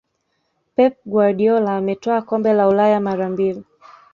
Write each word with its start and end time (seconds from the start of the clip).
pep 0.75 0.93
guardiola 1.05 1.77
ametwaa 1.77 2.21
kombe 2.21 2.53
la 2.53 2.67
ulaya 2.67 2.99
mara 2.99 3.29
mbili 3.29 3.63